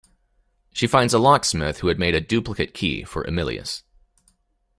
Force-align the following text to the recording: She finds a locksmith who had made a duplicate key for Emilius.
She 0.73 0.87
finds 0.87 1.13
a 1.13 1.19
locksmith 1.19 1.81
who 1.81 1.87
had 1.87 1.99
made 1.99 2.15
a 2.15 2.21
duplicate 2.21 2.73
key 2.73 3.03
for 3.03 3.21
Emilius. 3.23 3.83